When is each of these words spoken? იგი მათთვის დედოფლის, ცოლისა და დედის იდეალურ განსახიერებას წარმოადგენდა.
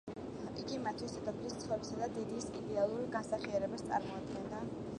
იგი 0.61 0.77
მათთვის 0.85 1.11
დედოფლის, 1.17 1.57
ცოლისა 1.65 1.99
და 2.03 2.09
დედის 2.15 2.47
იდეალურ 2.61 3.05
განსახიერებას 3.17 3.87
წარმოადგენდა. 3.93 4.63